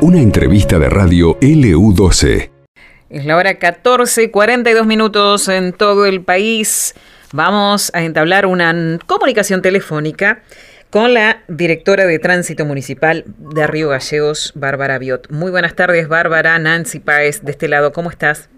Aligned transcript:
Una 0.00 0.20
entrevista 0.20 0.78
de 0.78 0.88
radio 0.88 1.38
LU12. 1.40 2.50
Es 3.08 3.24
la 3.24 3.36
hora 3.36 3.58
14, 3.58 4.30
42 4.30 4.86
minutos 4.86 5.48
en 5.48 5.72
todo 5.72 6.06
el 6.06 6.22
país. 6.22 6.94
Vamos 7.32 7.90
a 7.94 8.02
entablar 8.02 8.46
una 8.46 8.98
comunicación 9.06 9.62
telefónica 9.62 10.42
con 10.90 11.14
la 11.14 11.42
directora 11.48 12.04
de 12.04 12.18
Tránsito 12.18 12.64
Municipal 12.64 13.24
de 13.26 13.66
Río 13.66 13.90
Gallegos, 13.90 14.52
Bárbara 14.54 14.98
Biot. 14.98 15.30
Muy 15.30 15.50
buenas 15.50 15.74
tardes, 15.74 16.08
Bárbara. 16.08 16.58
Nancy 16.58 16.98
Páez, 16.98 17.42
de 17.42 17.52
este 17.52 17.68
lado, 17.68 17.92
¿cómo 17.92 18.10
estás? 18.10 18.50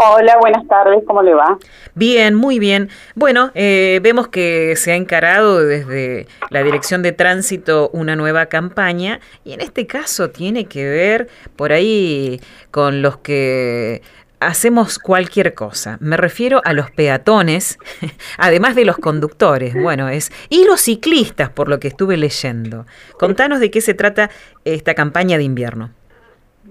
Hola, 0.00 0.36
buenas 0.38 0.64
tardes, 0.68 1.02
¿cómo 1.04 1.22
le 1.22 1.34
va? 1.34 1.58
Bien, 1.96 2.32
muy 2.36 2.60
bien. 2.60 2.88
Bueno, 3.16 3.50
eh, 3.54 3.98
vemos 4.00 4.28
que 4.28 4.76
se 4.76 4.92
ha 4.92 4.94
encarado 4.94 5.58
desde 5.64 6.28
la 6.50 6.62
Dirección 6.62 7.02
de 7.02 7.10
Tránsito 7.10 7.90
una 7.92 8.14
nueva 8.14 8.46
campaña 8.46 9.18
y 9.44 9.54
en 9.54 9.60
este 9.60 9.88
caso 9.88 10.30
tiene 10.30 10.66
que 10.66 10.88
ver 10.88 11.28
por 11.56 11.72
ahí 11.72 12.40
con 12.70 13.02
los 13.02 13.16
que 13.16 14.02
hacemos 14.38 15.00
cualquier 15.00 15.54
cosa. 15.54 15.98
Me 16.00 16.16
refiero 16.16 16.62
a 16.64 16.74
los 16.74 16.92
peatones, 16.92 17.76
además 18.38 18.76
de 18.76 18.84
los 18.84 18.98
conductores, 18.98 19.74
bueno, 19.74 20.08
es 20.08 20.30
y 20.48 20.64
los 20.64 20.80
ciclistas, 20.80 21.50
por 21.50 21.68
lo 21.68 21.80
que 21.80 21.88
estuve 21.88 22.16
leyendo. 22.16 22.86
Contanos 23.18 23.58
de 23.58 23.72
qué 23.72 23.80
se 23.80 23.94
trata 23.94 24.30
esta 24.64 24.94
campaña 24.94 25.38
de 25.38 25.42
invierno. 25.42 25.90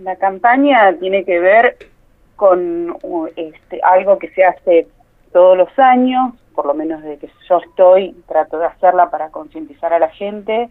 La 0.02 0.16
campaña 0.16 0.96
tiene 1.00 1.26
que 1.26 1.40
ver 1.40 1.78
con 2.38 2.98
este, 3.36 3.82
algo 3.84 4.18
que 4.18 4.30
se 4.30 4.46
hace 4.46 4.88
todos 5.34 5.58
los 5.58 5.68
años, 5.78 6.34
por 6.56 6.66
lo 6.66 6.74
menos 6.74 7.04
desde 7.04 7.18
que 7.18 7.30
yo 7.50 7.58
estoy, 7.58 8.16
trato 8.28 8.58
de 8.58 8.68
hacerla 8.68 9.10
para 9.10 9.30
concientizar 9.30 9.94
a 9.94 10.00
la 10.00 10.10
gente 10.10 10.70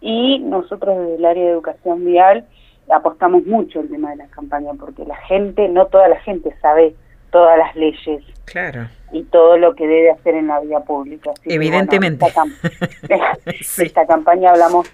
y 0.00 0.38
nosotros 0.38 0.98
desde 0.98 1.16
el 1.16 1.24
área 1.24 1.44
de 1.44 1.50
educación 1.50 2.04
vial 2.04 2.46
apostamos 2.90 3.44
mucho 3.46 3.80
el 3.80 3.90
tema 3.90 4.10
de 4.10 4.16
la 4.16 4.26
campaña 4.28 4.72
porque 4.78 5.04
la 5.04 5.16
gente, 5.16 5.68
no 5.68 5.86
toda 5.86 6.08
la 6.08 6.20
gente 6.20 6.54
sabe 6.60 6.94
todas 7.30 7.58
las 7.58 7.74
leyes 7.76 8.22
claro. 8.44 8.88
y 9.12 9.22
todo 9.24 9.56
lo 9.58 9.74
que 9.74 9.86
debe 9.86 10.10
hacer 10.10 10.34
en 10.34 10.48
la 10.48 10.60
vía 10.60 10.80
pública. 10.80 11.32
Evidentemente. 11.44 12.26
esta, 13.78 14.06
campaña 14.06 14.50
hablamos 14.50 14.88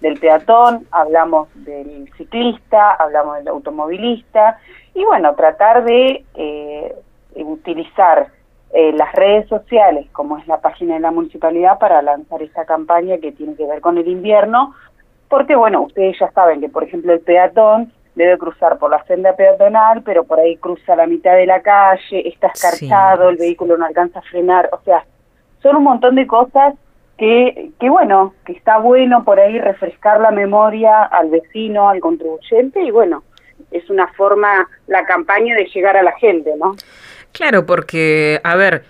del 0.00 0.18
peatón, 0.18 0.86
hablamos 0.90 1.48
del 1.54 2.10
ciclista, 2.16 2.92
hablamos 2.94 3.38
del 3.38 3.48
automovilista 3.48 4.58
y 4.94 5.04
bueno, 5.04 5.34
tratar 5.34 5.84
de 5.84 6.24
eh, 6.34 6.94
utilizar 7.36 8.28
eh, 8.72 8.92
las 8.92 9.12
redes 9.12 9.48
sociales, 9.48 10.06
como 10.12 10.38
es 10.38 10.46
la 10.46 10.60
página 10.60 10.94
de 10.94 11.00
la 11.00 11.10
municipalidad, 11.10 11.78
para 11.78 12.00
lanzar 12.02 12.42
esta 12.42 12.64
campaña 12.64 13.18
que 13.18 13.32
tiene 13.32 13.54
que 13.54 13.66
ver 13.66 13.80
con 13.80 13.98
el 13.98 14.08
invierno, 14.08 14.74
porque 15.28 15.56
bueno, 15.56 15.82
ustedes 15.82 16.18
ya 16.18 16.30
saben 16.32 16.60
que 16.60 16.68
por 16.68 16.84
ejemplo 16.84 17.12
el 17.12 17.20
peatón 17.20 17.92
debe 18.14 18.38
cruzar 18.38 18.78
por 18.78 18.90
la 18.90 19.02
senda 19.04 19.34
peatonal, 19.34 20.02
pero 20.02 20.24
por 20.24 20.38
ahí 20.38 20.56
cruza 20.56 20.94
la 20.94 21.06
mitad 21.06 21.34
de 21.34 21.46
la 21.46 21.60
calle, 21.60 22.28
está 22.28 22.48
escarchado, 22.48 23.28
el 23.28 23.36
vehículo 23.36 23.76
no 23.76 23.86
alcanza 23.86 24.20
a 24.20 24.22
frenar, 24.22 24.68
o 24.72 24.80
sea, 24.84 25.04
son 25.62 25.76
un 25.76 25.84
montón 25.84 26.14
de 26.14 26.26
cosas 26.26 26.74
que, 27.18 27.70
que 27.80 27.90
bueno, 27.90 28.34
que 28.44 28.52
está 28.52 28.78
bueno 28.78 29.24
por 29.24 29.40
ahí 29.40 29.58
refrescar 29.58 30.20
la 30.20 30.30
memoria 30.30 31.02
al 31.04 31.30
vecino, 31.30 31.88
al 31.88 32.00
contribuyente 32.00 32.82
y 32.82 32.90
bueno, 32.90 33.22
es 33.74 33.90
una 33.90 34.06
forma, 34.14 34.68
la 34.86 35.04
campaña 35.04 35.54
de 35.54 35.66
llegar 35.66 35.96
a 35.96 36.02
la 36.02 36.12
gente, 36.12 36.50
¿no? 36.58 36.76
Claro, 37.32 37.66
porque, 37.66 38.40
a 38.44 38.54
ver, 38.54 38.84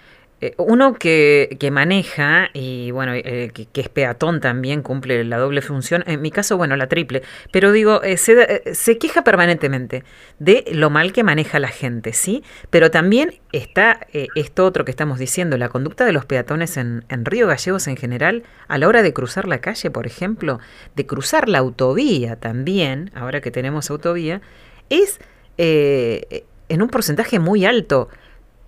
eh, 0.45 0.55
uno 0.59 0.93
que, 0.93 1.57
que, 1.59 1.71
maneja 1.71 2.51
y 2.53 2.91
bueno, 2.91 3.15
eh, 3.15 3.51
que, 3.55 3.81
es 3.81 3.89
peatón 3.89 4.41
también 4.41 4.83
cumple 4.83 5.25
la 5.25 5.39
doble 5.39 5.63
función, 5.63 6.05
en 6.07 6.21
mi 6.21 6.31
caso, 6.31 6.59
bueno, 6.59 6.77
la 6.77 6.87
triple, 6.87 7.23
pero 7.51 7.73
digo, 7.73 8.03
eh, 8.03 8.19
se, 8.19 8.75
se, 8.75 8.99
queja 8.99 9.25
permanentemente 9.25 10.05
de 10.39 10.65
lo 10.73 10.91
mal 10.91 11.15
que 11.15 11.23
maneja 11.23 11.59
la 11.61 11.69
gente, 11.69 12.13
¿sí? 12.13 12.45
Pero 12.69 12.91
también 12.91 13.41
está 13.53 14.01
esto 14.13 14.67
otro 14.67 14.85
que 14.85 14.91
estamos 14.91 15.19
diciendo, 15.19 15.57
la 15.57 15.71
conducta 15.71 16.05
de 16.05 16.13
los 16.13 16.27
peatones 16.27 16.77
en, 16.77 17.07
en 17.09 17.25
Río 17.25 17.47
Gallegos 17.47 17.87
en 17.87 17.97
general, 17.97 18.43
a 18.69 18.77
la 18.77 18.87
hora 18.89 19.03
de 19.03 19.15
cruzar 19.15 19.49
la 19.49 19.63
calle, 19.63 19.91
por 19.91 20.07
ejemplo, 20.07 20.59
de 20.95 21.07
cruzar 21.07 21.49
la 21.49 21.61
autovía 21.61 22.37
también, 22.37 23.11
ahora 23.15 23.41
que 23.41 23.51
tenemos 23.51 23.89
autovía, 23.89 24.43
es 24.91 25.21
en 25.57 26.83
un 26.83 26.89
porcentaje 26.89 27.39
muy 27.39 27.65
alto 27.65 28.09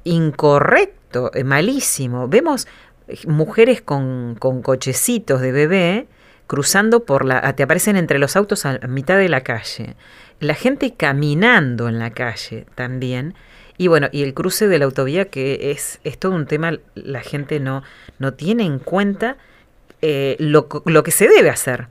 incorrecto, 0.07 1.31
eh, 1.35 1.45
malísimo. 1.45 2.29
Vemos 2.29 2.69
eh, 3.09 3.17
mujeres 3.27 3.83
con, 3.83 4.37
con 4.39 4.63
cochecitos 4.63 5.41
de 5.41 5.53
bebé 5.53 6.07
cruzando 6.47 7.05
por 7.05 7.25
la... 7.25 7.41
Ah, 7.43 7.55
te 7.55 7.65
aparecen 7.65 7.97
entre 7.97 8.19
los 8.19 8.37
autos 8.37 8.65
a 8.67 8.79
mitad 8.87 9.19
de 9.19 9.29
la 9.29 9.41
calle. 9.41 9.97
La 10.39 10.55
gente 10.55 10.95
caminando 10.95 11.89
en 11.89 11.99
la 11.99 12.11
calle 12.11 12.67
también. 12.77 13.35
Y 13.79 13.89
bueno, 13.89 14.09
y 14.13 14.23
el 14.23 14.33
cruce 14.33 14.69
de 14.69 14.79
la 14.79 14.85
autovía 14.85 15.27
que 15.27 15.73
es, 15.73 16.01
es 16.05 16.19
todo 16.19 16.33
un 16.33 16.47
tema, 16.47 16.73
la 16.95 17.21
gente 17.21 17.59
no, 17.59 17.83
no 18.19 18.33
tiene 18.33 18.65
en 18.65 18.79
cuenta 18.79 19.37
eh, 20.03 20.37
lo, 20.39 20.69
lo 20.85 21.03
que 21.03 21.11
se 21.11 21.29
debe 21.29 21.51
hacer. 21.51 21.89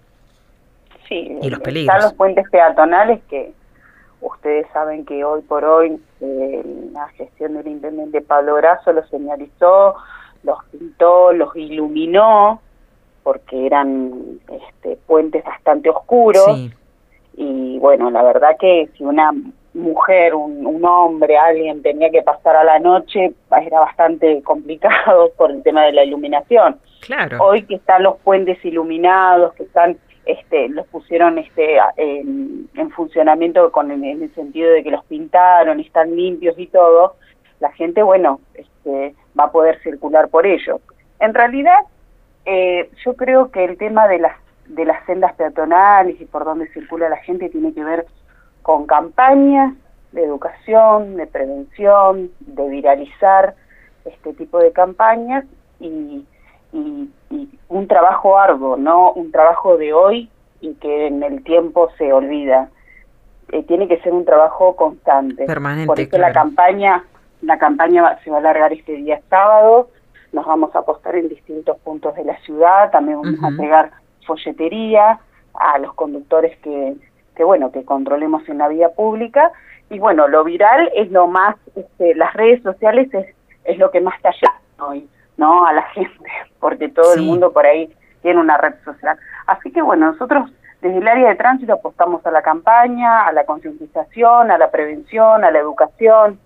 Sí, 1.10 1.38
y 1.42 1.50
los 1.50 1.60
peligros. 1.60 1.94
Están 1.94 2.10
los 2.10 2.18
puentes 2.18 2.50
peatonales 2.50 3.22
que 3.30 3.52
Ustedes 4.26 4.66
saben 4.74 5.06
que 5.06 5.24
hoy 5.24 5.42
por 5.44 5.64
hoy 5.64 6.02
eh, 6.20 6.64
la 6.92 7.08
gestión 7.10 7.54
del 7.54 7.68
intendente 7.68 8.22
Pablo 8.22 8.56
Grasso 8.56 8.92
los 8.92 9.08
señalizó, 9.10 9.94
los 10.42 10.58
pintó, 10.72 11.32
los 11.32 11.56
iluminó, 11.56 12.60
porque 13.22 13.68
eran 13.68 14.40
este, 14.52 14.98
puentes 15.06 15.44
bastante 15.44 15.92
oscuros. 15.92 16.72
Y 17.38 17.78
bueno, 17.78 18.10
la 18.10 18.24
verdad 18.24 18.58
que 18.60 18.90
si 18.98 19.04
una 19.04 19.32
mujer, 19.76 20.34
un, 20.34 20.66
un, 20.66 20.84
hombre, 20.86 21.38
alguien 21.38 21.84
tenía 21.84 22.10
que 22.10 22.24
pasar 22.24 22.56
a 22.56 22.64
la 22.64 22.80
noche, 22.80 23.32
era 23.64 23.80
bastante 23.80 24.42
complicado 24.42 25.34
por 25.38 25.52
el 25.52 25.62
tema 25.62 25.84
de 25.84 25.92
la 25.92 26.04
iluminación. 26.04 26.80
Claro. 27.02 27.44
Hoy 27.44 27.62
que 27.62 27.76
están 27.76 28.02
los 28.02 28.18
puentes 28.22 28.64
iluminados, 28.66 29.54
que 29.54 29.64
están 29.64 30.00
este, 30.26 30.70
los 30.70 30.88
pusieron 30.88 31.38
este, 31.38 31.78
en, 31.98 32.70
funcionamiento 32.96 33.72
con 33.72 33.92
en 33.92 34.04
el 34.04 34.34
sentido 34.34 34.72
de 34.72 34.84
que 34.84 34.92
los 34.92 35.04
pintaron, 35.06 35.80
están 35.80 36.16
limpios 36.16 36.58
y 36.58 36.68
todo, 36.68 37.16
la 37.60 37.72
gente, 37.72 38.04
bueno, 38.04 38.40
este, 38.54 39.16
va 39.38 39.46
a 39.46 39.52
poder 39.52 39.82
circular 39.82 40.30
por 40.30 40.46
ellos. 40.46 40.82
En 41.20 41.34
realidad, 41.34 41.80
eh, 42.46 42.90
yo 43.04 43.16
creo 43.16 43.52
que 43.52 43.66
el 43.66 43.78
tema 43.78 44.08
de 44.08 44.20
las, 44.20 44.38
de 44.68 44.86
las 44.86 45.06
sendas 45.06 45.34
peatonales 45.36 46.20
y 46.20 46.26
por 46.26 46.46
dónde 46.46 46.68
circula 46.70 47.10
la 47.10 47.18
gente 47.18 47.50
tiene 47.50 47.74
que 47.74 47.84
ver 47.84 48.06
con 48.62 48.86
campañas 48.86 49.74
de 50.12 50.24
educación, 50.24 51.18
de 51.18 51.28
prevención, 51.28 52.32
de 52.40 52.70
viralizar 52.70 53.56
este 54.06 54.34
tipo 54.34 54.60
de 54.60 54.72
campañas 54.72 55.46
y 55.80 56.26
y, 56.76 57.10
un 57.70 57.88
trabajo 57.88 58.38
arduo, 58.38 58.78
no 58.78 59.12
un 59.12 59.32
trabajo 59.32 59.78
de 59.78 59.94
hoy 59.94 60.30
y 60.62 60.74
que 60.76 61.08
en 61.08 61.24
el 61.24 61.44
tiempo 61.44 61.90
se 61.98 62.12
olvida. 62.12 62.70
Eh, 63.52 63.64
tiene 63.64 63.88
que 63.88 64.00
ser 64.02 64.14
un 64.14 64.26
trabajo 64.26 64.76
constante. 64.76 65.46
Permanente. 65.46 65.88
Por 65.88 66.00
eso 66.00 66.18
la 66.18 66.34
campaña, 66.34 67.04
la 67.42 67.58
campaña 67.58 68.20
se 68.24 68.32
va 68.32 68.38
a 68.38 68.40
alargar 68.40 68.74
este 68.74 68.94
día 68.94 69.22
sábado. 69.30 69.90
Nos 70.34 70.46
vamos 70.46 70.76
a 70.76 70.80
apostar 70.80 71.16
en 71.16 71.30
distintos 71.30 71.78
puntos 71.80 72.16
de 72.16 72.26
la 72.26 72.38
ciudad. 72.40 72.92
También 72.92 73.22
vamos 73.22 73.40
a 73.44 73.58
pegar 73.62 73.92
folletería 74.26 75.20
a 75.54 75.78
los 75.80 75.94
conductores 75.94 76.58
que, 76.60 76.96
que 77.36 77.44
bueno 77.44 77.72
que 77.72 77.86
controlemos 77.86 78.48
en 78.50 78.58
la 78.58 78.68
vía 78.68 78.90
pública. 78.90 79.52
Y 79.90 80.00
bueno, 80.00 80.28
lo 80.28 80.44
viral 80.44 80.92
es 80.96 81.12
lo 81.12 81.28
más, 81.28 81.56
este, 81.76 82.16
las 82.16 82.34
redes 82.34 82.64
sociales 82.64 83.14
es, 83.14 83.28
es 83.66 83.78
lo 83.78 83.92
que 83.92 84.02
más 84.02 84.16
está 84.16 84.32
hoy. 84.80 85.08
¿no? 85.38 85.66
A 85.66 85.74
la 85.74 85.84
gente, 85.94 86.30
porque 86.66 86.90
todo 86.90 87.14
el 87.14 87.22
mundo 87.22 87.54
por 87.54 87.64
ahí 87.64 87.94
tiene 88.24 88.40
una 88.40 88.58
red 88.58 88.74
social. 88.84 89.20
Así 89.46 89.70
que 89.70 89.84
bueno, 89.84 90.12
nosotros 90.14 90.50
desde 90.82 90.98
el 90.98 91.08
área 91.08 91.30
de 91.30 91.36
tránsito 91.36 91.74
apostamos 91.74 92.26
a 92.26 92.32
la 92.32 92.42
campaña, 92.42 93.28
a 93.28 93.32
la 93.34 93.46
concientización, 93.46 94.50
a 94.50 94.58
la 94.58 94.72
prevención, 94.72 95.44
a 95.44 95.52
la 95.52 95.60
educación. 95.60 96.40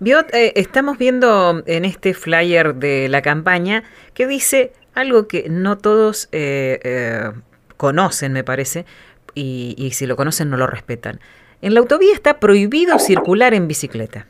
Biot, 0.00 0.34
eh, 0.34 0.52
estamos 0.56 0.98
viendo 0.98 1.62
en 1.64 1.86
este 1.86 2.12
flyer 2.12 2.74
de 2.74 3.08
la 3.08 3.22
campaña 3.22 3.84
que 4.12 4.26
dice 4.26 4.74
algo 4.94 5.28
que 5.28 5.48
no 5.48 5.78
todos 5.78 6.28
eh, 6.32 6.78
eh, 6.84 7.30
conocen, 7.78 8.34
me 8.34 8.44
parece, 8.44 8.84
y, 9.32 9.74
y 9.78 9.92
si 9.92 10.06
lo 10.06 10.14
conocen 10.14 10.50
no 10.50 10.58
lo 10.58 10.66
respetan. 10.66 11.20
En 11.62 11.72
la 11.72 11.80
autovía 11.80 12.12
está 12.12 12.38
prohibido 12.38 12.98
circular 12.98 13.54
en 13.54 13.66
bicicleta. 13.66 14.26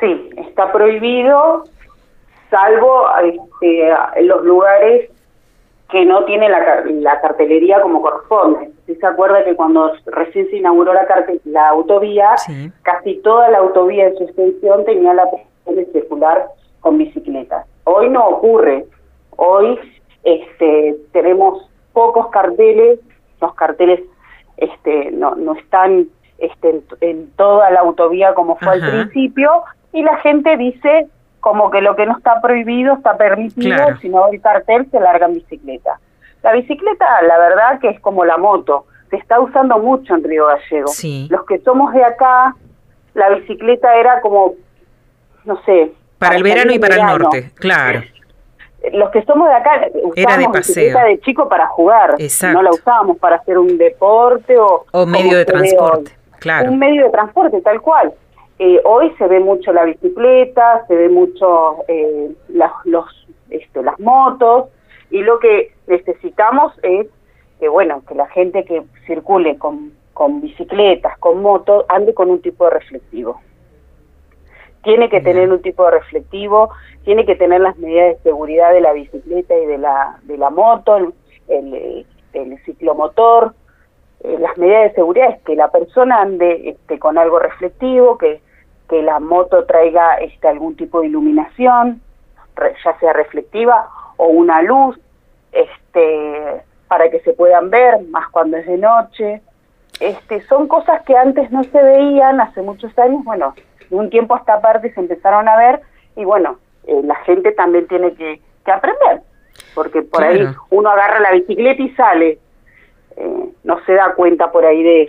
Sí, 0.00 0.28
está 0.36 0.70
prohibido 0.70 1.64
salvo 2.52 3.06
este, 3.24 3.92
los 4.20 4.44
lugares 4.44 5.10
que 5.90 6.04
no 6.04 6.24
tiene 6.24 6.48
la, 6.48 6.84
la 6.86 7.20
cartelería 7.20 7.80
como 7.80 8.00
corresponde. 8.00 8.70
¿Sí 8.86 8.94
se 8.94 9.06
acuerda 9.06 9.44
que 9.44 9.56
cuando 9.56 9.92
recién 10.06 10.48
se 10.48 10.58
inauguró 10.58 10.94
la, 10.94 11.06
la 11.44 11.68
autovía, 11.68 12.34
casi 12.82 13.16
toda 13.22 13.48
la 13.50 13.58
autovía 13.58 14.08
en 14.08 14.16
su 14.16 14.24
extensión 14.24 14.84
tenía 14.84 15.12
la 15.14 15.24
posibilidad 15.24 15.86
de 15.86 15.92
circular 15.92 16.46
con 16.80 16.98
bicicletas? 16.98 17.66
Hoy 17.84 18.08
no 18.08 18.26
ocurre. 18.28 18.86
Hoy 19.36 19.78
este, 20.24 20.96
tenemos 21.12 21.68
pocos 21.92 22.28
carteles, 22.28 23.00
los 23.40 23.54
carteles 23.54 24.00
este, 24.56 25.10
no, 25.10 25.34
no 25.34 25.54
están 25.54 26.06
este, 26.38 26.82
en, 27.00 27.30
toda 27.32 27.70
la 27.70 27.80
autovía 27.80 28.34
como 28.34 28.56
fue 28.56 28.72
al 28.72 28.80
principio, 28.80 29.62
y 29.92 30.02
la 30.02 30.16
gente 30.18 30.56
dice 30.56 31.08
como 31.42 31.72
que 31.72 31.80
lo 31.80 31.96
que 31.96 32.06
no 32.06 32.16
está 32.16 32.40
prohibido 32.40 32.94
está 32.94 33.16
permitido, 33.16 33.76
si 34.00 34.08
no 34.08 34.28
el 34.28 34.40
cartel 34.40 34.88
se 34.92 35.00
larga 35.00 35.26
en 35.26 35.34
bicicleta. 35.34 35.98
La 36.40 36.52
bicicleta, 36.52 37.20
la 37.22 37.36
verdad 37.36 37.80
que 37.80 37.88
es 37.88 38.00
como 38.00 38.24
la 38.24 38.36
moto, 38.38 38.86
se 39.10 39.16
está 39.16 39.40
usando 39.40 39.76
mucho 39.78 40.14
en 40.14 40.22
Río 40.22 40.46
Gallego. 40.46 40.92
Los 41.30 41.44
que 41.46 41.58
somos 41.58 41.92
de 41.94 42.04
acá, 42.04 42.54
la 43.14 43.30
bicicleta 43.30 43.92
era 43.96 44.20
como, 44.20 44.54
no 45.44 45.60
sé... 45.64 45.90
Para, 46.20 46.36
el 46.36 46.44
verano 46.44 46.72
y 46.72 46.78
para 46.78 46.94
el 46.94 47.06
norte, 47.06 47.50
claro. 47.56 48.02
Los 48.92 49.10
que 49.10 49.24
somos 49.24 49.48
de 49.48 49.54
acá 49.54 49.88
usábamos 50.04 50.58
bicicleta 50.58 51.04
de 51.06 51.20
chico 51.22 51.48
para 51.48 51.66
jugar, 51.66 52.14
no 52.52 52.62
la 52.62 52.70
usábamos 52.70 53.18
para 53.18 53.36
hacer 53.36 53.58
un 53.58 53.76
deporte 53.78 54.56
o... 54.56 54.86
O 54.92 55.06
medio 55.06 55.36
de 55.36 55.44
transporte, 55.44 56.12
claro. 56.38 56.70
Un 56.70 56.78
medio 56.78 57.02
de 57.02 57.10
transporte, 57.10 57.60
tal 57.62 57.80
cual. 57.80 58.12
Eh, 58.58 58.80
hoy 58.84 59.12
se 59.18 59.26
ve 59.26 59.40
mucho 59.40 59.72
la 59.72 59.84
bicicleta, 59.84 60.84
se 60.86 60.94
ve 60.94 61.08
mucho 61.08 61.78
eh, 61.88 62.30
las, 62.48 62.72
los, 62.84 63.06
este, 63.50 63.82
las 63.82 63.98
motos, 63.98 64.68
y 65.10 65.22
lo 65.22 65.38
que 65.38 65.72
necesitamos 65.86 66.72
es 66.82 67.06
que, 67.60 67.68
bueno, 67.68 68.02
que 68.08 68.14
la 68.14 68.26
gente 68.28 68.64
que 68.64 68.82
circule 69.06 69.58
con, 69.58 69.92
con 70.14 70.40
bicicletas, 70.40 71.18
con 71.18 71.42
motos, 71.42 71.84
ande 71.88 72.14
con 72.14 72.30
un 72.30 72.40
tipo 72.40 72.64
de 72.64 72.70
reflectivo. 72.70 73.40
Tiene 74.82 75.08
que 75.08 75.20
tener 75.20 75.50
un 75.50 75.62
tipo 75.62 75.84
de 75.84 75.92
reflectivo, 75.92 76.70
tiene 77.04 77.24
que 77.24 77.36
tener 77.36 77.60
las 77.60 77.76
medidas 77.78 78.16
de 78.16 78.22
seguridad 78.22 78.72
de 78.72 78.80
la 78.80 78.92
bicicleta 78.92 79.56
y 79.56 79.66
de 79.66 79.78
la, 79.78 80.18
de 80.22 80.38
la 80.38 80.50
moto, 80.50 80.96
el, 81.48 82.06
el, 82.32 82.58
ciclomotor. 82.64 83.54
Eh, 84.24 84.36
las 84.38 84.56
medidas 84.56 84.84
de 84.84 84.94
seguridad 84.94 85.30
es 85.30 85.42
que 85.42 85.56
la 85.56 85.68
persona 85.70 86.20
ande 86.20 86.70
este, 86.70 86.98
con 86.98 87.18
algo 87.18 87.38
reflectivo, 87.38 88.18
que, 88.18 88.40
que 88.88 89.02
la 89.02 89.18
moto 89.20 89.64
traiga 89.64 90.16
este, 90.16 90.48
algún 90.48 90.76
tipo 90.76 91.00
de 91.00 91.08
iluminación, 91.08 92.00
ya 92.84 92.98
sea 92.98 93.12
reflectiva 93.12 93.88
o 94.16 94.26
una 94.26 94.62
luz 94.62 94.98
este, 95.50 96.62
para 96.88 97.10
que 97.10 97.20
se 97.20 97.32
puedan 97.32 97.70
ver, 97.70 98.02
más 98.10 98.28
cuando 98.30 98.56
es 98.56 98.66
de 98.66 98.78
noche. 98.78 99.40
Este, 100.00 100.40
son 100.42 100.68
cosas 100.68 101.02
que 101.02 101.16
antes 101.16 101.50
no 101.50 101.64
se 101.64 101.82
veían 101.82 102.40
hace 102.40 102.62
muchos 102.62 102.96
años, 102.98 103.24
bueno, 103.24 103.54
de 103.88 103.96
un 103.96 104.10
tiempo 104.10 104.34
a 104.34 104.38
esta 104.38 104.60
parte 104.60 104.92
se 104.92 105.00
empezaron 105.00 105.48
a 105.48 105.56
ver 105.56 105.80
y 106.16 106.24
bueno, 106.24 106.58
eh, 106.84 107.00
la 107.04 107.16
gente 107.16 107.52
también 107.52 107.86
tiene 107.86 108.12
que, 108.14 108.40
aprender, 108.66 109.22
porque 109.74 110.02
por 110.02 110.22
ahí 110.22 110.46
uno 110.70 110.90
agarra 110.90 111.18
la 111.20 111.32
bicicleta 111.32 111.82
y 111.82 111.90
sale, 111.90 112.38
eh, 113.16 113.48
no 113.64 113.84
se 113.84 113.94
da 113.94 114.14
cuenta 114.14 114.50
por 114.50 114.64
ahí 114.64 114.82
de, 114.82 115.08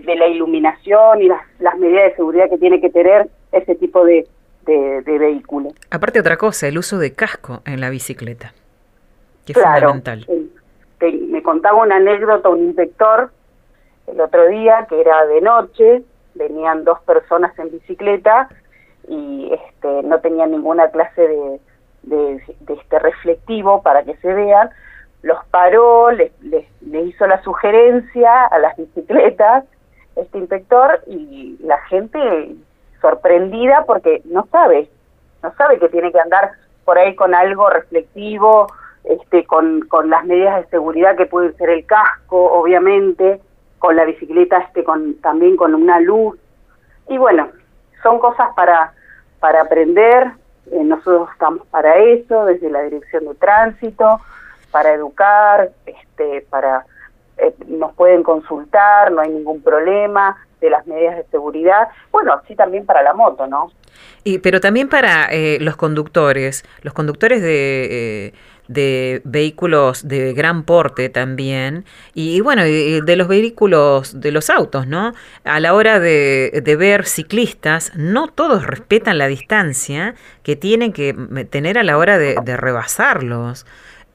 de, 0.00 0.16
la 0.16 0.26
iluminación 0.26 1.22
y 1.22 1.28
las, 1.28 1.42
las 1.58 1.76
medidas 1.78 2.10
de 2.10 2.16
seguridad 2.16 2.48
que 2.48 2.58
tiene 2.58 2.80
que 2.80 2.90
tener 2.90 3.28
ese 3.52 3.74
tipo 3.74 4.04
de, 4.04 4.26
de, 4.64 5.02
de 5.02 5.18
vehículo. 5.18 5.70
Aparte 5.90 6.20
otra 6.20 6.36
cosa, 6.36 6.68
el 6.68 6.78
uso 6.78 6.98
de 6.98 7.12
casco 7.12 7.62
en 7.64 7.80
la 7.80 7.90
bicicleta 7.90 8.52
claro, 9.52 9.94
me 11.02 11.42
contaba 11.42 11.82
una 11.82 11.96
anécdota 11.96 12.48
un 12.48 12.64
inspector 12.64 13.30
el 14.06 14.20
otro 14.20 14.46
día 14.48 14.86
que 14.88 15.00
era 15.00 15.26
de 15.26 15.40
noche, 15.40 16.02
venían 16.34 16.84
dos 16.84 17.00
personas 17.00 17.58
en 17.58 17.70
bicicleta 17.70 18.48
y 19.08 19.50
este, 19.52 20.02
no 20.04 20.20
tenían 20.20 20.52
ninguna 20.52 20.90
clase 20.90 21.22
de, 21.22 21.60
de, 22.02 22.42
este 22.68 22.98
reflectivo 22.98 23.82
para 23.82 24.04
que 24.04 24.16
se 24.16 24.32
vean, 24.32 24.70
los 25.22 25.44
paró, 25.46 26.10
les, 26.10 26.32
les, 26.42 26.66
hizo 27.06 27.26
la 27.26 27.42
sugerencia 27.42 28.46
a 28.46 28.58
las 28.58 28.76
bicicletas, 28.76 29.64
este 30.14 30.38
inspector, 30.38 31.02
y 31.06 31.56
la 31.60 31.78
gente 31.88 32.54
sorprendida 33.00 33.84
porque 33.86 34.22
no 34.24 34.46
sabe, 34.50 34.88
no 35.42 35.52
sabe 35.56 35.78
que 35.78 35.88
tiene 35.88 36.12
que 36.12 36.20
andar 36.20 36.52
por 36.84 36.98
ahí 36.98 37.14
con 37.14 37.34
algo 37.34 37.68
reflectivo 37.68 38.68
este, 39.06 39.44
con, 39.44 39.82
con 39.82 40.10
las 40.10 40.24
medidas 40.24 40.62
de 40.62 40.70
seguridad 40.70 41.16
que 41.16 41.26
puede 41.26 41.52
ser 41.52 41.70
el 41.70 41.86
casco, 41.86 42.52
obviamente, 42.52 43.40
con 43.78 43.94
la 43.94 44.04
bicicleta 44.04 44.58
este, 44.58 44.82
con, 44.82 45.14
también 45.20 45.56
con 45.56 45.74
una 45.74 46.00
luz. 46.00 46.38
Y 47.08 47.18
bueno, 47.18 47.48
son 48.02 48.18
cosas 48.18 48.48
para, 48.56 48.92
para 49.38 49.62
aprender, 49.62 50.32
eh, 50.72 50.82
nosotros 50.82 51.28
estamos 51.32 51.66
para 51.68 51.96
eso, 51.98 52.46
desde 52.46 52.68
la 52.68 52.82
dirección 52.82 53.26
de 53.26 53.34
tránsito, 53.36 54.20
para 54.70 54.92
educar, 54.92 55.70
este, 55.86 56.46
para 56.48 56.86
eh, 57.38 57.54
nos 57.66 57.94
pueden 57.94 58.22
consultar, 58.22 59.12
no 59.12 59.20
hay 59.20 59.30
ningún 59.30 59.62
problema 59.62 60.36
de 60.60 60.70
las 60.70 60.86
medidas 60.86 61.16
de 61.16 61.24
seguridad, 61.24 61.88
bueno, 62.10 62.32
así 62.32 62.56
también 62.56 62.86
para 62.86 63.02
la 63.02 63.12
moto, 63.12 63.46
¿no? 63.46 63.70
Y, 64.24 64.38
pero 64.38 64.60
también 64.60 64.88
para 64.88 65.26
eh, 65.30 65.58
los 65.60 65.76
conductores, 65.76 66.64
los 66.82 66.94
conductores 66.94 67.42
de 67.42 68.32
de 68.68 69.22
vehículos 69.24 70.06
de 70.08 70.32
gran 70.32 70.64
porte 70.64 71.08
también 71.08 71.84
y, 72.14 72.40
bueno, 72.40 72.64
de 72.64 73.16
los 73.16 73.28
vehículos 73.28 74.20
de 74.20 74.32
los 74.32 74.50
autos, 74.50 74.86
¿no? 74.86 75.14
A 75.44 75.60
la 75.60 75.74
hora 75.74 76.00
de, 76.00 76.62
de, 76.64 76.76
ver 76.76 77.06
ciclistas, 77.06 77.92
no 77.94 78.28
todos 78.28 78.66
respetan 78.66 79.18
la 79.18 79.28
distancia 79.28 80.14
que 80.42 80.56
tienen 80.56 80.92
que 80.92 81.14
tener 81.50 81.78
a 81.78 81.84
la 81.84 81.98
hora 81.98 82.18
de, 82.18 82.56
rebasarlos. 82.56 83.66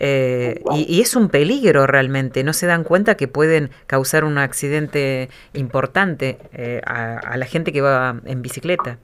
Eh, 0.03 0.63
y, 0.71 0.99
es 0.99 1.15
un 1.15 1.29
peligro 1.29 1.85
realmente, 1.85 2.43
no 2.43 2.53
se 2.53 2.65
dan 2.65 2.83
cuenta 2.83 3.15
que 3.15 3.27
pueden 3.27 3.69
causar 3.85 4.23
un 4.23 4.39
accidente 4.39 5.29
importante 5.53 6.39
eh, 6.53 6.81
a, 6.83 7.19
a, 7.19 7.37
la 7.37 7.45
gente 7.45 7.71
que 7.71 7.81
va 7.81 8.15
en 8.25 8.41
bicicleta. 8.41 8.97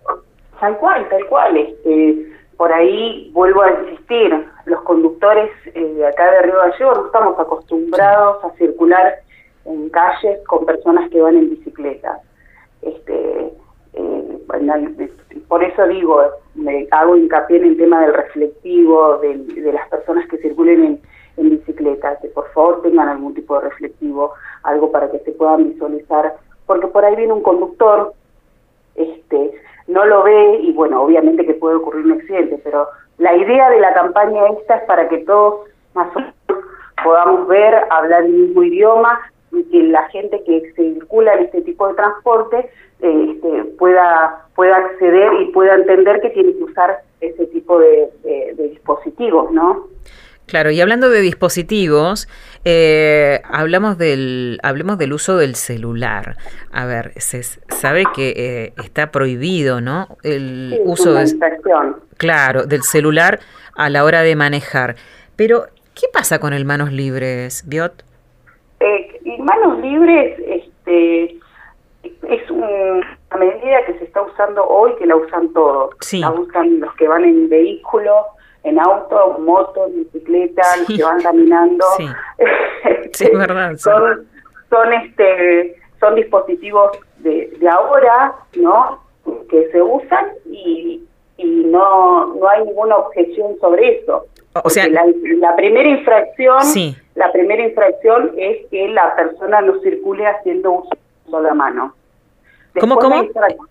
Tal 0.59 0.75
cual, 0.79 1.07
tal 1.07 1.23
cual. 1.27 1.55
Este, 1.55 2.31
por 2.57 2.73
ahí 2.73 3.29
vuelvo 3.31 3.61
a 3.61 3.79
insistir, 3.79 4.43
los 4.65 4.81
conductores 4.81 5.51
eh, 5.75 6.03
acá 6.03 6.31
de 6.31 6.41
Río 6.41 6.57
Gallego 6.57 6.95
no 6.95 7.05
estamos 7.05 7.39
acostumbrados 7.39 8.43
a 8.43 8.49
circular 8.57 9.17
en 9.65 9.89
calles 9.89 10.39
con 10.47 10.65
personas 10.65 11.11
que 11.11 11.21
van 11.21 11.35
en 11.35 11.51
bicicleta. 11.51 12.21
Este, 12.81 13.53
eh, 13.93 14.37
por 15.47 15.63
eso 15.63 15.87
digo, 15.87 16.21
me 16.55 16.87
hago 16.91 17.15
hincapié 17.15 17.57
en 17.57 17.65
el 17.65 17.77
tema 17.77 18.01
del 18.01 18.13
reflectivo, 18.13 19.17
de, 19.19 19.37
de 19.37 19.73
las 19.73 19.87
personas 19.89 20.27
que 20.27 20.37
circulen 20.37 20.83
en, 20.83 21.01
en 21.37 21.49
bicicleta, 21.51 22.19
que 22.19 22.27
por 22.29 22.51
favor 22.51 22.81
tengan 22.81 23.07
algún 23.07 23.33
tipo 23.33 23.55
de 23.55 23.69
reflectivo, 23.69 24.33
algo 24.63 24.91
para 24.91 25.09
que 25.09 25.19
se 25.19 25.31
puedan 25.31 25.69
visualizar, 25.69 26.35
porque 26.65 26.87
por 26.87 27.05
ahí 27.05 27.15
viene 27.15 27.33
un 27.33 27.43
conductor 27.43 28.13
este, 28.95 29.51
no 29.87 30.05
lo 30.05 30.23
ve 30.23 30.59
y 30.61 30.73
bueno, 30.73 31.03
obviamente 31.03 31.45
que 31.45 31.53
puede 31.53 31.75
ocurrir 31.75 32.05
un 32.05 32.13
accidente, 32.13 32.59
pero 32.63 32.87
la 33.17 33.35
idea 33.35 33.69
de 33.69 33.79
la 33.79 33.93
campaña 33.93 34.47
esta 34.59 34.77
es 34.77 34.83
para 34.83 35.07
que 35.07 35.19
todos 35.19 35.61
más 35.93 36.13
o 36.15 36.19
menos 36.19 36.33
podamos 37.03 37.47
ver, 37.47 37.75
hablar 37.89 38.23
el 38.23 38.33
mismo 38.33 38.63
idioma 38.63 39.19
que 39.65 39.83
la 39.83 40.07
gente 40.09 40.43
que 40.45 40.73
circula 40.75 41.33
en 41.35 41.45
este 41.45 41.61
tipo 41.61 41.87
de 41.87 41.93
transporte 41.95 42.69
eh, 43.01 43.25
este, 43.33 43.63
pueda, 43.77 44.47
pueda 44.55 44.75
acceder 44.77 45.33
y 45.41 45.51
pueda 45.51 45.75
entender 45.75 46.21
que 46.21 46.29
tiene 46.29 46.53
que 46.53 46.63
usar 46.63 46.99
ese 47.21 47.47
tipo 47.47 47.79
de, 47.79 48.09
de 48.23 48.69
dispositivos, 48.69 49.51
¿no? 49.51 49.87
Claro, 50.47 50.71
y 50.71 50.79
hablando 50.79 51.09
de 51.09 51.19
dispositivos, 51.19 52.29
eh, 52.63 53.41
hablamos 53.43 53.97
del, 53.97 54.59
hablemos 54.63 54.97
del 54.97 55.11
uso 55.11 55.35
del 55.35 55.55
celular. 55.55 56.37
A 56.71 56.85
ver, 56.85 57.11
se 57.17 57.43
sabe 57.43 58.05
que 58.15 58.33
eh, 58.37 58.73
está 58.81 59.11
prohibido, 59.11 59.81
¿no? 59.81 60.17
El 60.23 60.79
uso 60.85 61.13
de, 61.13 61.25
claro, 62.15 62.65
del 62.65 62.83
celular 62.83 63.41
a 63.75 63.89
la 63.89 64.05
hora 64.05 64.21
de 64.21 64.37
manejar. 64.37 64.95
Pero, 65.35 65.65
¿qué 65.93 66.07
pasa 66.13 66.39
con 66.39 66.53
el 66.53 66.63
manos 66.63 66.93
libres, 66.93 67.65
Biot? 67.67 68.05
Eh, 68.79 69.06
manos 69.39 69.79
libres, 69.79 70.39
este, 70.45 71.37
es 72.03 72.51
una 72.51 72.67
medida 73.37 73.85
que 73.85 73.97
se 73.99 74.05
está 74.05 74.21
usando 74.21 74.65
hoy, 74.65 74.95
que 74.97 75.05
la 75.05 75.15
usan 75.15 75.51
todos. 75.53 75.95
La 76.13 76.31
usan 76.31 76.79
los 76.79 76.93
que 76.95 77.07
van 77.07 77.23
en 77.23 77.49
vehículo 77.49 78.13
en 78.63 78.79
auto, 78.79 79.37
moto, 79.39 79.87
bicicleta, 79.89 80.63
los 80.77 80.87
que 80.87 81.03
van 81.03 81.21
caminando. 81.21 81.85
Sí, 83.13 83.29
verdad. 83.33 83.77
son, 83.77 84.27
son, 84.69 84.93
este, 84.93 85.75
son 85.99 86.15
dispositivos 86.15 86.97
de, 87.19 87.53
de 87.59 87.69
ahora, 87.69 88.35
¿no? 88.55 89.01
Que 89.49 89.69
se 89.71 89.81
usan 89.81 90.27
y, 90.45 91.06
y 91.37 91.45
no, 91.45 92.35
no 92.35 92.49
hay 92.49 92.65
ninguna 92.65 92.97
objeción 92.97 93.57
sobre 93.59 93.99
eso. 93.99 94.25
O 94.63 94.69
sea, 94.69 94.87
la, 94.87 95.05
la, 95.39 95.55
primera 95.55 95.87
infracción, 95.87 96.57
la 97.15 97.31
primera 97.31 97.63
infracción 97.63 98.31
es 98.37 98.65
que 98.71 98.87
la 98.89 99.15
persona 99.15 99.61
no 99.61 99.79
circule 99.81 100.25
haciendo 100.25 100.71
uso 100.71 100.89
de 100.89 101.31
sola 101.31 101.53
mano. 101.53 101.93
¿Cómo, 102.79 102.97
cómo? 102.97 103.23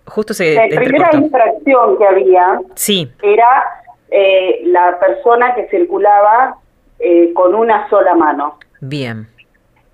Justo 0.06 0.34
se 0.34 0.54
La 0.54 0.76
primera 0.76 1.10
infracción 1.14 1.98
que 1.98 2.06
había 2.06 2.60
sí. 2.74 3.10
era 3.22 3.64
eh, 4.10 4.62
la 4.64 4.98
persona 4.98 5.54
que 5.54 5.68
circulaba 5.68 6.56
eh, 6.98 7.32
con 7.34 7.54
una 7.54 7.88
sola 7.88 8.14
mano. 8.14 8.58
Bien. 8.80 9.28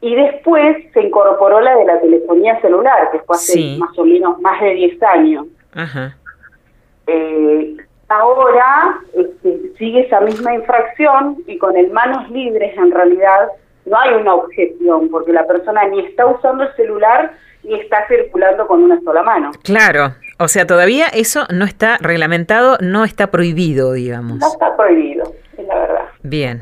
Y 0.01 0.15
después 0.15 0.77
se 0.93 1.03
incorporó 1.03 1.61
la 1.61 1.77
de 1.77 1.85
la 1.85 2.01
telefonía 2.01 2.61
celular, 2.61 3.11
que 3.13 3.21
fue 3.21 3.37
hace 3.37 3.77
más 3.79 3.97
o 3.99 4.05
menos 4.05 4.41
más 4.41 4.61
de 4.61 4.75
10 4.75 5.03
años. 5.03 5.47
Ajá. 5.75 6.17
Eh, 7.07 7.77
ahora 8.09 9.01
este, 9.15 9.73
sigue 9.79 10.07
esa 10.07 10.21
misma 10.21 10.55
infracción 10.55 11.39
y 11.47 11.59
con 11.59 11.77
el 11.77 11.91
manos 11.91 12.31
libres 12.31 12.77
en 12.77 12.91
realidad 12.91 13.49
no 13.85 13.99
hay 13.99 14.15
una 14.15 14.35
objeción, 14.35 15.09
porque 15.11 15.33
la 15.33 15.47
persona 15.47 15.87
ni 15.89 16.01
está 16.07 16.27
usando 16.27 16.65
el 16.65 16.75
celular 16.77 17.33
ni 17.65 17.79
está 17.81 18.07
circulando 18.09 18.67
con 18.67 18.83
una 18.83 19.01
sola 19.03 19.23
mano. 19.23 19.51
Claro, 19.63 20.15
o 20.39 20.49
sea, 20.49 20.67
todavía 20.67 21.07
eso 21.09 21.47
no 21.51 21.65
está 21.65 21.99
reglamentado, 21.99 22.77
no 22.81 23.05
está 23.05 23.31
prohibido, 23.31 23.93
digamos. 23.93 24.39
No 24.39 24.49
está 24.49 24.77
prohibido, 24.77 25.33
es 25.57 25.67
la 25.67 25.75
verdad. 25.75 26.03
Bien, 26.25 26.61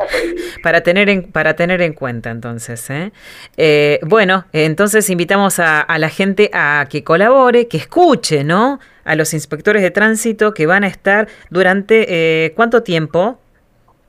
para 0.63 0.83
tener 0.83 1.09
en, 1.11 1.31
para 1.31 1.55
tener 1.55 1.83
en 1.83 1.93
cuenta 1.93 2.31
entonces. 2.31 2.89
¿eh? 2.91 3.13
Eh, 3.57 4.01
bueno, 4.03 4.45
entonces 4.53 5.09
invitamos 5.11 5.59
a, 5.59 5.87
la 5.99 6.09
gente 6.09 6.51
a 6.53 6.87
que 6.91 7.05
colabore, 7.05 7.69
que 7.69 7.77
escuche, 7.77 8.43
¿no? 8.45 8.81
A 9.11 9.17
los 9.17 9.35
inspectores 9.35 9.83
de 9.83 9.91
tránsito 9.91 10.55
que 10.55 10.69
van 10.69 10.85
a 10.85 10.87
estar 10.87 11.27
durante 11.51 12.07
eh, 12.09 12.53
cuánto 12.55 12.85
tiempo 12.85 13.39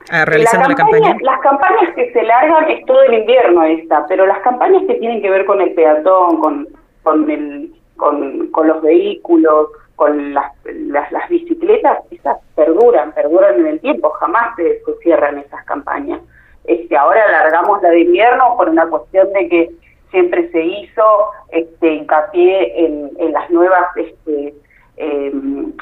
realizando 0.08 0.68
la 0.68 0.76
campaña, 0.76 1.16
Las 1.22 1.40
campañas 1.40 1.92
que 1.96 2.12
se 2.12 2.22
largan 2.22 2.70
es 2.70 2.86
todo 2.86 3.02
el 3.02 3.14
invierno 3.14 3.64
esta, 3.64 4.06
pero 4.06 4.26
las 4.26 4.38
campañas 4.42 4.84
que 4.86 4.94
tienen 4.94 5.20
que 5.20 5.28
ver 5.28 5.44
con 5.44 5.60
el 5.60 5.72
peatón, 5.72 6.38
con, 6.38 6.68
con, 7.02 7.28
el, 7.28 7.72
con, 7.96 8.46
con 8.52 8.68
los 8.68 8.80
vehículos, 8.80 9.70
con 9.96 10.34
las, 10.34 10.52
las, 10.64 11.28
bicicletas, 11.28 11.98
esas 12.12 12.38
perduran, 12.54 13.10
perduran 13.10 13.58
en 13.58 13.66
el 13.66 13.80
tiempo, 13.80 14.10
jamás 14.10 14.54
se, 14.54 14.82
cierran 15.02 15.38
esas 15.38 15.64
campañas. 15.64 16.20
Este, 16.64 16.96
ahora 16.96 17.24
alargamos 17.24 17.82
la 17.82 17.90
de 17.90 18.02
invierno 18.02 18.54
por 18.56 18.68
una 18.68 18.86
cuestión 18.86 19.32
de 19.32 19.48
que 19.48 19.70
siempre 20.12 20.48
se 20.50 20.62
hizo 20.62 21.02
este, 21.50 21.94
hincapié 21.94 22.84
en, 22.86 23.10
en 23.18 23.32
las 23.32 23.50
nuevas, 23.50 23.84
este, 23.96 24.54
em, 24.96 25.72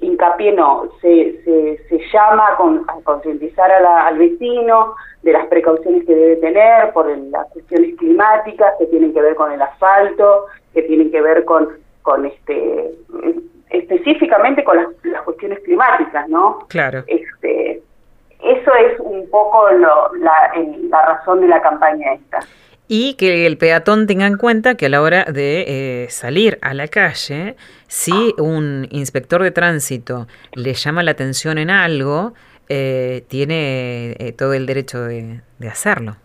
hincapié 0.00 0.52
no, 0.52 0.88
se, 1.00 1.40
se, 1.42 1.78
se 1.88 1.98
llama 2.12 2.48
a 2.48 3.00
concientizar 3.02 3.70
al 3.70 4.18
vecino 4.18 4.94
de 5.22 5.32
las 5.32 5.46
precauciones 5.46 6.04
que 6.04 6.14
debe 6.14 6.36
tener 6.36 6.92
por 6.92 7.08
las 7.08 7.46
cuestiones 7.48 7.96
climáticas 7.96 8.74
que 8.78 8.86
tienen 8.86 9.12
que 9.12 9.20
ver 9.20 9.34
con 9.34 9.52
el 9.52 9.62
asfalto, 9.62 10.46
que 10.74 10.82
tienen 10.82 11.10
que 11.10 11.20
ver 11.20 11.44
con 11.44 11.68
con 12.06 12.24
este 12.24 12.92
específicamente 13.70 14.62
con 14.62 14.76
las, 14.76 15.22
cuestiones 15.24 15.58
climáticas, 15.64 16.28
¿no? 16.28 16.60
Claro. 16.68 17.02
Este, 17.08 17.82
eso 18.42 18.74
es 18.74 19.00
un 19.00 19.28
poco 19.28 19.68
la, 19.70 20.10
la 20.88 21.02
razón 21.02 21.40
de 21.40 21.48
la 21.48 21.60
campaña 21.60 22.12
esta. 22.12 22.38
Y 22.88 23.14
que 23.14 23.46
el 23.46 23.58
peatón 23.58 24.06
tenga 24.06 24.26
en 24.26 24.36
cuenta 24.36 24.76
que 24.76 24.86
a 24.86 24.88
la 24.88 25.02
hora 25.02 25.24
de 25.24 26.04
eh, 26.04 26.06
salir 26.10 26.58
a 26.62 26.72
la 26.72 26.86
calle, 26.86 27.56
si 27.88 28.34
un 28.38 28.86
inspector 28.90 29.42
de 29.42 29.50
tránsito 29.50 30.26
le 30.54 30.74
llama 30.74 31.02
la 31.02 31.10
atención 31.10 31.58
en 31.58 31.70
algo, 31.70 32.32
eh, 32.68 33.24
tiene 33.28 34.12
eh, 34.18 34.32
todo 34.36 34.52
el 34.52 34.66
derecho 34.66 35.04
de, 35.04 35.40
hacerlo. 35.68 36.16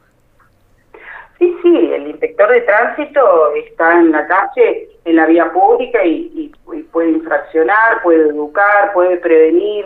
Sí, 1.38 1.56
sí, 1.62 1.91
el 1.94 2.08
inspector 2.08 2.50
de 2.50 2.62
tránsito 2.62 3.53
está 3.56 4.00
en 4.00 4.12
la 4.12 4.25
calle 4.25 4.89
en 5.06 5.15
la 5.15 5.25
vía 5.25 5.51
pública 5.51 6.03
y, 6.03 6.51
puede 6.91 7.12
infraccionar, 7.12 8.01
puede 8.03 8.30
educar, 8.30 8.91
puede 8.94 9.18
prevenir. 9.18 9.86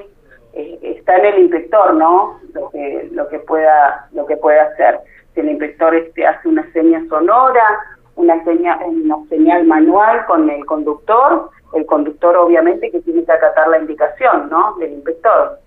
Eh, 0.53 0.79
está 0.81 1.17
en 1.17 1.25
el 1.25 1.39
inspector, 1.39 1.93
¿no? 1.93 2.39
Lo 2.53 2.69
que 2.69 3.09
lo 3.11 3.27
que 3.27 3.39
pueda 3.39 4.07
lo 4.13 4.25
que 4.25 4.37
pueda 4.37 4.63
hacer. 4.63 4.99
El 5.35 5.49
inspector 5.49 5.93
este 5.95 6.25
hace 6.25 6.47
una 6.47 6.69
seña 6.71 7.03
sonora, 7.09 7.63
una 8.15 8.43
señal 8.43 8.79
una 8.85 9.17
señal 9.29 9.65
manual 9.65 10.25
con 10.25 10.49
el 10.49 10.65
conductor, 10.65 11.49
el 11.73 11.85
conductor 11.85 12.35
obviamente 12.37 12.91
que 12.91 13.01
tiene 13.01 13.23
que 13.25 13.31
acatar 13.31 13.67
la 13.67 13.79
indicación, 13.79 14.49
¿no? 14.49 14.75
Del 14.77 14.93
inspector. 14.93 15.59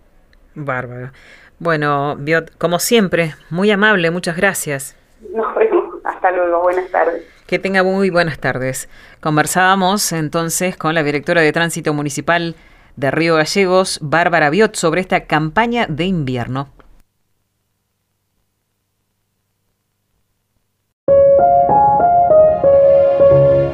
Bárbaro. 0.54 1.10
Bueno, 1.58 2.16
Biot, 2.16 2.56
como 2.56 2.78
siempre, 2.78 3.34
muy 3.50 3.70
amable, 3.70 4.10
muchas 4.10 4.36
gracias. 4.36 4.96
Nos 5.34 5.54
vemos. 5.54 5.96
Hasta 6.04 6.30
luego. 6.30 6.62
Buenas 6.62 6.90
tardes. 6.90 7.26
Que 7.46 7.58
tenga 7.58 7.82
muy 7.82 8.10
buenas 8.10 8.38
tardes. 8.38 8.88
Conversábamos 9.20 10.12
entonces 10.12 10.76
con 10.76 10.94
la 10.94 11.02
directora 11.02 11.42
de 11.42 11.52
Tránsito 11.52 11.92
Municipal 11.92 12.54
de 12.96 13.10
Río 13.10 13.36
Gallegos, 13.36 13.98
Bárbara 14.02 14.50
Biot, 14.50 14.74
sobre 14.74 15.00
esta 15.00 15.26
campaña 15.26 15.86
de 15.88 16.04
invierno. 16.04 16.68